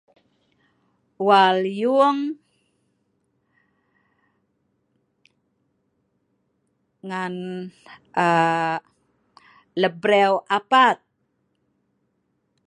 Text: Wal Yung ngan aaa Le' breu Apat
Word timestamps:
Wal 1.27 1.57
Yung 1.81 2.19
ngan 7.07 7.35
aaa 8.23 8.77
Le' 9.81 9.95
breu 10.01 10.33
Apat 10.57 10.97